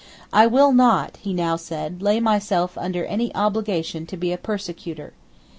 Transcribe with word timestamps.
"I 0.33 0.47
will 0.47 0.71
not," 0.71 1.17
he 1.17 1.31
now 1.31 1.57
said, 1.57 2.01
"lay 2.01 2.19
myself 2.19 2.75
under 2.75 3.05
any 3.05 3.31
obligation 3.35 4.07
to 4.07 4.17
be 4.17 4.31
a 4.31 4.37
persecutor." 4.39 5.13